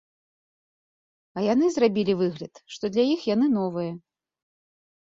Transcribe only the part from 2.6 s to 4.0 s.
што для іх яны новыя.